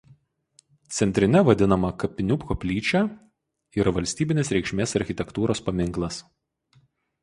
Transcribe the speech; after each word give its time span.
Centrine 0.99 1.41
vadinama 1.49 1.91
kapinių 2.05 2.39
koplyčia 2.47 3.03
yra 3.83 3.97
valstybinės 4.01 4.53
reikšmės 4.57 4.99
architektūros 5.05 5.67
paminklas. 5.71 6.25